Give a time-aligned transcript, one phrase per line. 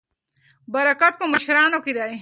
[0.73, 2.13] برکت په مشرانو کې دی.